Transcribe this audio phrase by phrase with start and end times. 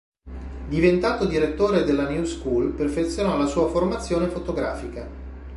[0.67, 5.07] Diventato direttore della New School perfezionò la sua formazione fotografica.